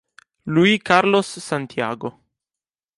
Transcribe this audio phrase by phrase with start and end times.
[0.47, 2.17] Luis Carlos Santiago